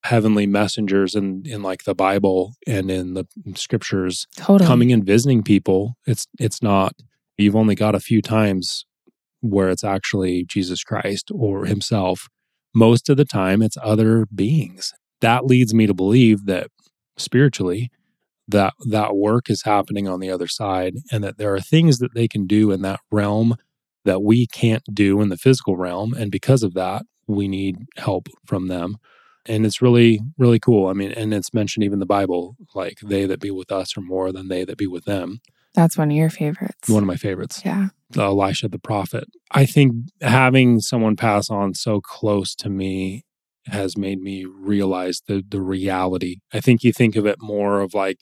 [0.05, 4.67] heavenly messengers in in like the bible and in the scriptures Totally.
[4.67, 6.95] coming and visiting people it's it's not
[7.39, 8.85] you've only got a few times
[9.45, 12.29] where it's actually Jesus Christ or himself.
[12.75, 14.93] Most of the time, it's other beings.
[15.21, 16.69] That leads me to believe that
[17.17, 17.91] spiritually,
[18.49, 22.15] that that work is happening on the other side and that there are things that
[22.15, 23.57] they can do in that realm
[24.05, 26.13] that we can't do in the physical realm.
[26.13, 28.99] And because of that we need help from them.
[29.47, 30.89] And it's really really cool.
[30.89, 34.03] I mean and it's mentioned even the bible like they that be with us are
[34.03, 35.41] more than they that be with them.
[35.75, 36.89] That's one of your favorites.
[36.89, 37.63] one of my favorites.
[37.65, 37.89] Yeah.
[38.17, 39.25] elisha the prophet.
[39.51, 43.25] I think having someone pass on so close to me
[43.67, 46.39] has made me realize the the reality.
[46.53, 48.19] I think you think of it more of like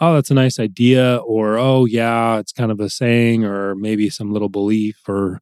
[0.00, 4.08] oh that's a nice idea or oh yeah it's kind of a saying or maybe
[4.08, 5.40] some little belief or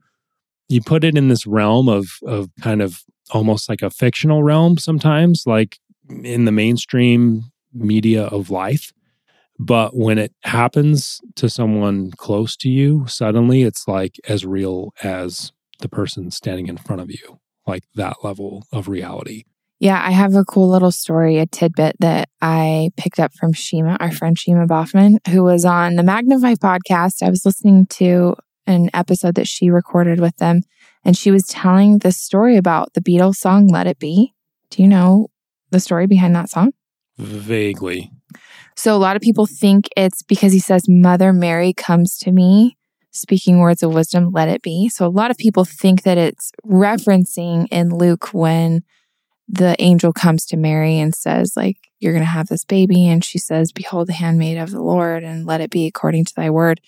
[0.68, 4.76] you put it in this realm of of kind of almost like a fictional realm
[4.76, 5.78] sometimes like
[6.22, 7.42] in the mainstream
[7.74, 8.92] media of life.
[9.60, 15.52] But when it happens to someone close to you suddenly it's like as real as
[15.80, 19.44] the person standing in front of you like that level of reality
[19.78, 23.96] Yeah, I have a cool little story, a tidbit that I picked up from Shima,
[24.00, 27.22] our friend Shima Boffman, who was on the Magnify podcast.
[27.22, 28.34] I was listening to
[28.66, 30.62] an episode that she recorded with them,
[31.04, 34.34] and she was telling this story about the Beatles song Let It Be.
[34.70, 35.28] Do you know
[35.70, 36.72] the story behind that song?
[37.18, 38.12] vaguely
[38.76, 42.77] So, a lot of people think it's because he says, Mother Mary comes to me
[43.10, 44.88] speaking words of wisdom, let it be.
[44.88, 48.82] So, a lot of people think that it's referencing in Luke when
[49.48, 53.08] the angel comes to Mary and says, like, you're going to have this baby.
[53.08, 56.34] And she says, Behold, the handmaid of the Lord, and let it be according to
[56.34, 56.80] thy word.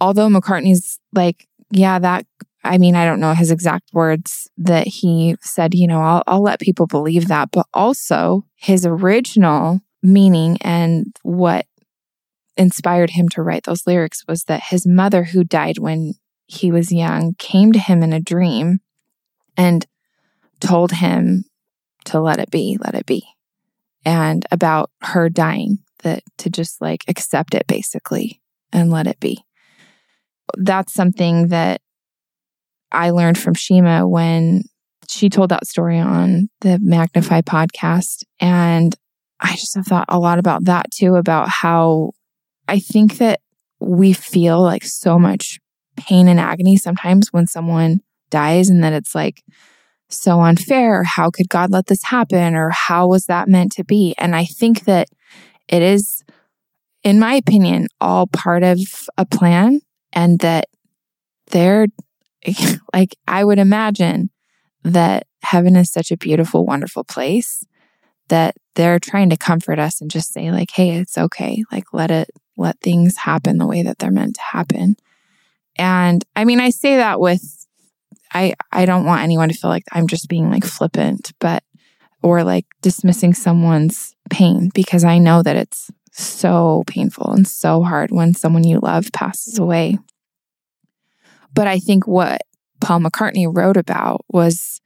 [0.00, 2.26] Although McCartney's like, yeah, that,
[2.64, 6.42] I mean, I don't know his exact words that he said, you know, I'll, I'll
[6.42, 7.50] let people believe that.
[7.52, 11.66] But also, his original meaning and what
[12.60, 16.12] inspired him to write those lyrics was that his mother, who died when
[16.46, 18.80] he was young, came to him in a dream
[19.56, 19.86] and
[20.60, 21.46] told him
[22.04, 23.24] to let it be, let it be,
[24.04, 28.42] and about her dying, that to just like accept it basically
[28.72, 29.42] and let it be.
[30.56, 31.80] That's something that
[32.92, 34.64] I learned from Shima when
[35.08, 38.24] she told that story on the Magnify podcast.
[38.38, 38.94] And
[39.40, 42.12] I just have thought a lot about that too, about how
[42.70, 43.40] I think that
[43.80, 45.58] we feel like so much
[45.96, 49.42] pain and agony sometimes when someone dies, and that it's like
[50.08, 51.02] so unfair.
[51.02, 52.54] How could God let this happen?
[52.54, 54.14] Or how was that meant to be?
[54.18, 55.08] And I think that
[55.66, 56.22] it is,
[57.02, 58.78] in my opinion, all part of
[59.18, 59.80] a plan,
[60.12, 60.66] and that
[61.50, 61.88] they're
[62.94, 64.30] like, I would imagine
[64.84, 67.64] that heaven is such a beautiful, wonderful place
[68.28, 71.64] that they're trying to comfort us and just say, like, hey, it's okay.
[71.72, 72.30] Like, let it,
[72.60, 74.96] let things happen the way that they're meant to happen.
[75.76, 77.66] And I mean, I say that with,
[78.32, 81.64] I, I don't want anyone to feel like I'm just being like flippant, but,
[82.22, 88.10] or like dismissing someone's pain because I know that it's so painful and so hard
[88.10, 89.98] when someone you love passes away.
[91.54, 92.42] But I think what
[92.80, 94.80] Paul McCartney wrote about was,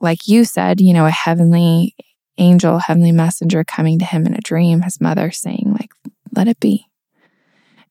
[0.00, 1.94] like you said, you know, a heavenly
[2.38, 5.90] angel, heavenly messenger coming to him in a dream, his mother saying, like,
[6.34, 6.86] let it be.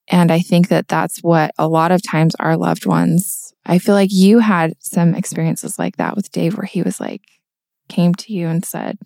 [0.09, 3.95] And I think that that's what a lot of times our loved ones, I feel
[3.95, 7.21] like you had some experiences like that with Dave, where he was like,
[7.89, 8.97] came to you and said,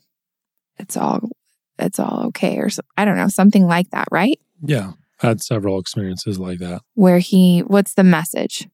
[0.77, 1.21] it's all,
[1.79, 2.57] it's all okay.
[2.57, 4.39] Or so, I don't know, something like that, right?
[4.63, 4.91] yeah
[5.23, 8.67] I had several experiences like that Where he, what's the message?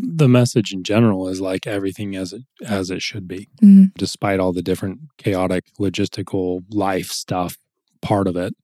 [0.00, 3.92] the message in general is like everything as it as it should be Mhm.
[3.96, 7.56] despite all the different chaotic logistical life stuff
[8.00, 8.54] part of it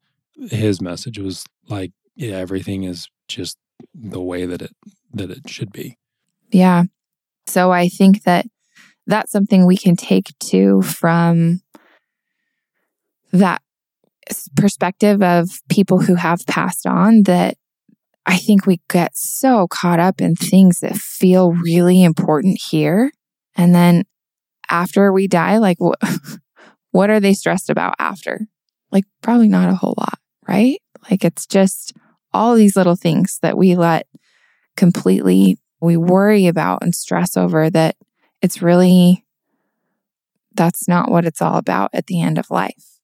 [0.51, 3.59] his message was like yeah, everything is just
[3.95, 4.73] the way that it
[5.13, 5.97] that it should be
[6.51, 6.85] Yeah.
[7.47, 8.47] So I think that
[9.07, 11.61] that's something we can take too from
[13.33, 13.61] that
[14.57, 17.57] perspective of people who have passed on that
[18.27, 23.13] I think we get so caught up in things that feel really important here.
[23.55, 24.05] And then
[24.71, 26.17] after we die, like, wh-
[26.91, 28.47] what are they stressed about after?
[28.91, 30.19] Like, probably not a whole lot,
[30.49, 30.81] right?
[31.11, 31.93] Like, it's just
[32.35, 34.07] all these little things that we let
[34.77, 37.97] completely we worry about and stress over that
[38.43, 39.25] it's really
[40.55, 43.01] that's not what it's all about at the end of life.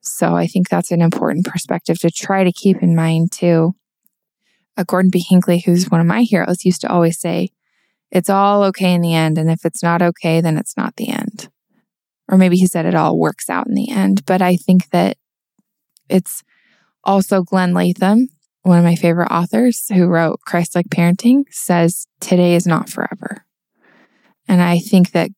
[0.00, 3.74] So I think that's an important perspective to try to keep in mind too.
[4.76, 5.20] Uh, Gordon B.
[5.20, 7.50] Hinckley, who's one of my heroes, used to always say,
[8.10, 9.38] It's all okay in the end.
[9.38, 11.48] And if it's not okay, then it's not the end.
[12.28, 14.24] Or maybe he said it all works out in the end.
[14.26, 15.18] But I think that
[16.08, 16.42] it's
[17.04, 18.28] also Glenn Latham
[18.62, 23.44] one of my favorite authors who wrote Christ Like Parenting, says today is not forever.
[24.48, 25.30] And I think that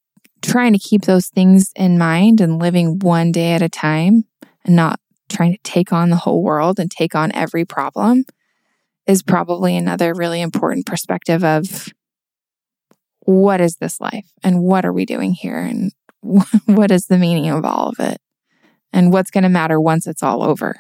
[0.43, 4.25] trying to keep those things in mind and living one day at a time
[4.65, 8.25] and not trying to take on the whole world and take on every problem
[9.07, 11.89] is probably another really important perspective of
[13.21, 15.93] what is this life and what are we doing here and
[16.67, 18.19] what is the meaning of all of it
[18.93, 20.77] and what's going to matter once it's all over.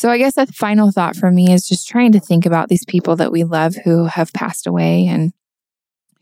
[0.00, 2.86] So, I guess a final thought for me is just trying to think about these
[2.86, 5.34] people that we love who have passed away and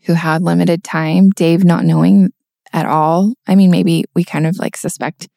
[0.03, 1.29] who had limited time.
[1.29, 2.33] Dave not knowing
[2.73, 3.35] at all.
[3.47, 5.29] I mean, maybe we kind of like suspect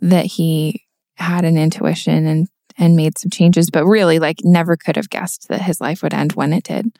[0.00, 0.82] that he
[1.18, 5.46] had an intuition and and made some changes, but really like never could have guessed
[5.46, 6.98] that his life would end when it did.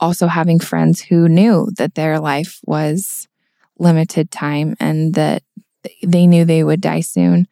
[0.00, 3.28] Also having friends who knew that their life was
[3.78, 5.42] limited time and that
[6.02, 7.46] they knew they would die soon.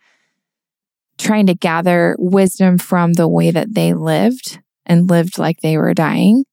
[1.21, 5.93] Trying to gather wisdom from the way that they lived and lived like they were
[5.93, 6.45] dying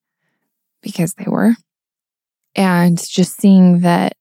[0.82, 1.56] because they were.
[2.56, 4.14] And just seeing that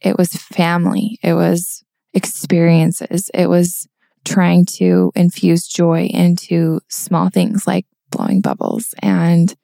[0.00, 1.82] it was family, it was
[2.14, 3.88] experiences, it was
[4.24, 9.54] trying to infuse joy into small things like blowing bubbles and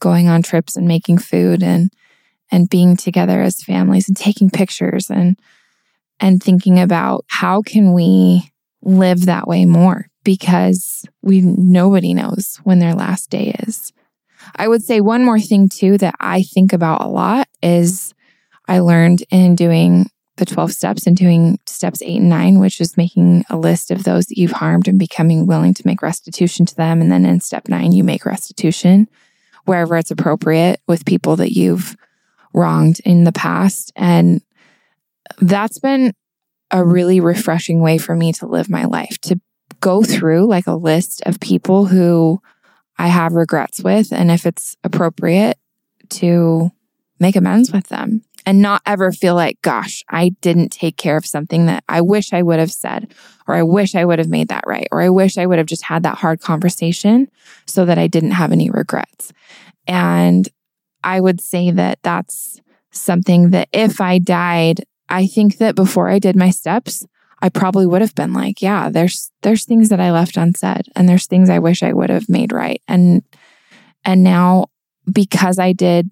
[0.00, 1.90] going on trips and making food and
[2.50, 5.38] and being together as families and taking pictures and
[6.20, 8.50] and thinking about how can we
[8.84, 13.92] live that way more because we nobody knows when their last day is.
[14.56, 18.14] I would say one more thing too that I think about a lot is
[18.68, 22.96] I learned in doing the 12 steps and doing steps 8 and 9 which is
[22.96, 26.74] making a list of those that you've harmed and becoming willing to make restitution to
[26.74, 29.08] them and then in step 9 you make restitution
[29.64, 31.96] wherever it's appropriate with people that you've
[32.52, 33.92] wronged in the past.
[33.96, 34.40] And
[35.38, 36.14] that's been
[36.74, 39.40] a really refreshing way for me to live my life to
[39.80, 42.42] go through like a list of people who
[42.98, 44.12] I have regrets with.
[44.12, 45.56] And if it's appropriate,
[46.10, 46.70] to
[47.18, 51.24] make amends with them and not ever feel like, gosh, I didn't take care of
[51.24, 53.14] something that I wish I would have said,
[53.46, 55.66] or I wish I would have made that right, or I wish I would have
[55.66, 57.30] just had that hard conversation
[57.66, 59.32] so that I didn't have any regrets.
[59.86, 60.48] And
[61.02, 62.60] I would say that that's
[62.90, 64.84] something that if I died,
[65.14, 67.06] I think that before I did my steps,
[67.40, 71.08] I probably would have been like, yeah, there's there's things that I left unsaid and
[71.08, 72.82] there's things I wish I would have made right.
[72.88, 73.22] And
[74.04, 74.66] and now
[75.10, 76.10] because I did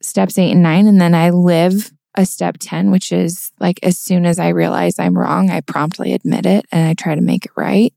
[0.00, 3.98] steps 8 and 9 and then I live a step 10 which is like as
[3.98, 7.44] soon as I realize I'm wrong, I promptly admit it and I try to make
[7.44, 7.92] it right.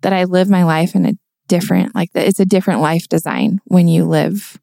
[0.00, 1.12] That I live my life in a
[1.48, 4.58] different like it's a different life design when you live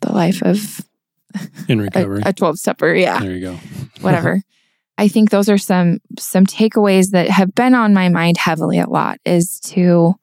[0.00, 0.87] the life of
[1.68, 2.22] in recovery.
[2.24, 2.94] A, a 12 stepper.
[2.94, 3.20] Yeah.
[3.20, 3.52] There you go.
[4.00, 4.42] Whatever.
[4.96, 8.88] I think those are some some takeaways that have been on my mind heavily a
[8.88, 10.14] lot is to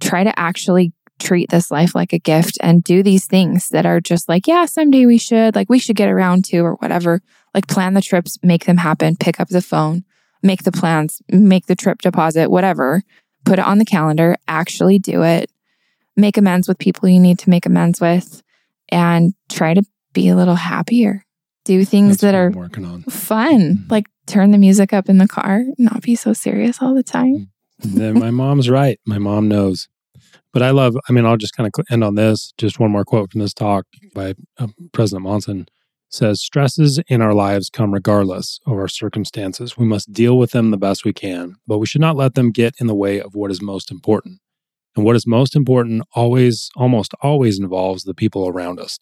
[0.00, 4.00] try to actually treat this life like a gift and do these things that are
[4.00, 7.20] just like, yeah, someday we should, like we should get around to or whatever.
[7.54, 10.04] Like plan the trips, make them happen, pick up the phone,
[10.42, 13.02] make the plans, make the trip deposit, whatever.
[13.44, 15.50] Put it on the calendar, actually do it.
[16.16, 18.42] Make amends with people you need to make amends with
[18.90, 19.82] and try to
[20.12, 21.24] be a little happier.
[21.64, 23.02] Do things That's that are working on.
[23.04, 23.90] fun, mm-hmm.
[23.90, 27.50] like turn the music up in the car, not be so serious all the time.
[27.78, 28.98] then my mom's right.
[29.06, 29.88] My mom knows.
[30.52, 32.52] But I love, I mean, I'll just kind of end on this.
[32.58, 35.68] Just one more quote from this talk by uh, President Monson
[36.08, 39.78] says stresses in our lives come regardless of our circumstances.
[39.78, 42.50] We must deal with them the best we can, but we should not let them
[42.50, 44.40] get in the way of what is most important.
[44.96, 48.98] And what is most important always, almost always involves the people around us.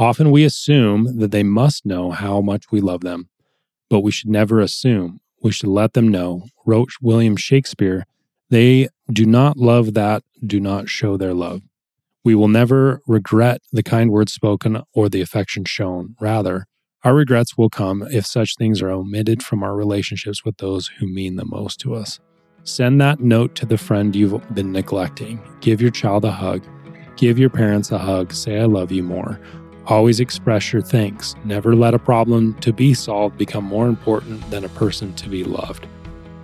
[0.00, 3.28] Often we assume that they must know how much we love them,
[3.90, 5.20] but we should never assume.
[5.42, 8.06] We should let them know, wrote William Shakespeare,
[8.48, 11.60] they do not love that do not show their love.
[12.24, 16.16] We will never regret the kind words spoken or the affection shown.
[16.18, 16.64] Rather,
[17.04, 21.12] our regrets will come if such things are omitted from our relationships with those who
[21.12, 22.20] mean the most to us.
[22.64, 25.42] Send that note to the friend you've been neglecting.
[25.60, 26.64] Give your child a hug.
[27.16, 28.32] Give your parents a hug.
[28.32, 29.38] Say, I love you more.
[29.90, 31.34] Always express your thanks.
[31.44, 35.42] Never let a problem to be solved become more important than a person to be
[35.42, 35.88] loved.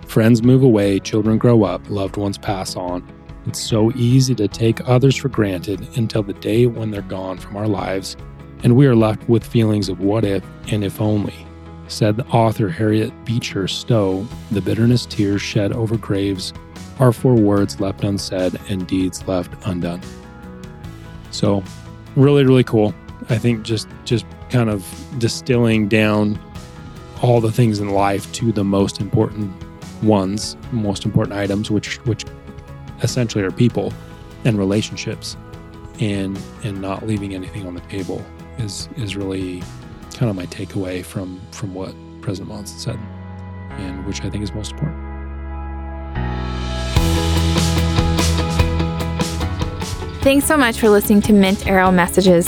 [0.05, 3.07] Friends move away, children grow up, loved ones pass on.
[3.45, 7.55] It's so easy to take others for granted until the day when they're gone from
[7.55, 8.17] our lives,
[8.63, 11.47] and we are left with feelings of what if and if only.
[11.87, 16.51] Said the author Harriet Beecher Stowe, the bitterness tears shed over graves
[16.99, 20.01] are for words left unsaid and deeds left undone.
[21.31, 21.63] So,
[22.17, 22.93] really, really cool.
[23.29, 24.85] I think just just kind of
[25.17, 26.39] distilling down
[27.21, 29.51] all the things in life to the most important
[30.03, 32.25] ones, most important items, which which
[33.01, 33.93] essentially are people,
[34.45, 35.35] and relationships
[35.99, 38.23] and and not leaving anything on the table
[38.59, 39.61] is is really
[40.13, 42.99] kind of my takeaway from from what President Monson said,
[43.71, 45.03] and which I think is most important.
[50.21, 52.47] Thanks so much for listening to Mint Arrow Messages.